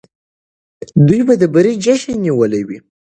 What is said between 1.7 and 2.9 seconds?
جشن نیولی وي.